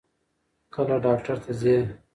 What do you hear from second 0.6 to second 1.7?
کله ډاکټر ته